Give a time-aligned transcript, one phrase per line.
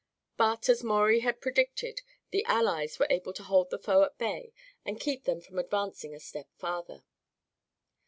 [0.35, 2.01] But, as Maurie had predicted,
[2.31, 4.51] the Allies were able to hold the foe at bay
[4.83, 7.03] and keep them from advancing a step farther.